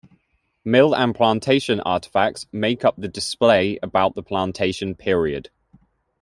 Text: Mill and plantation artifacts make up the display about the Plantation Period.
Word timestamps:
Mill 0.65 0.95
and 0.95 1.13
plantation 1.13 1.79
artifacts 1.81 2.47
make 2.51 2.83
up 2.83 2.95
the 2.97 3.07
display 3.07 3.77
about 3.83 4.15
the 4.15 4.23
Plantation 4.23 4.95
Period. 4.95 5.51